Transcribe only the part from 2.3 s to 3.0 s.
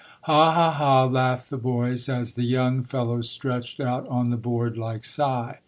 the young